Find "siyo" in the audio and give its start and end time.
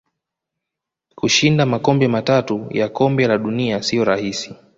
3.83-4.03